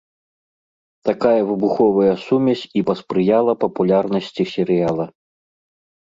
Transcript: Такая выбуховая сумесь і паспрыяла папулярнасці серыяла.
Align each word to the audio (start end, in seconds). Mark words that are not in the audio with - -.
Такая 1.09 1.41
выбуховая 1.49 2.13
сумесь 2.25 2.63
і 2.81 2.83
паспрыяла 2.87 3.53
папулярнасці 3.65 4.43
серыяла. 4.53 5.05